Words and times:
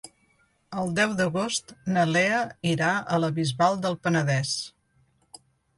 El 0.83 0.87
deu 0.99 1.13
d'agost 1.19 1.75
na 1.97 2.07
Lea 2.15 2.41
irà 2.73 2.91
a 3.19 3.23
la 3.25 3.33
Bisbal 3.39 3.81
del 3.87 4.03
Penedès. 4.09 4.59